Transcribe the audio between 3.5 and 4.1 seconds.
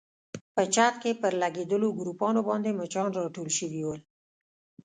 شوي ول.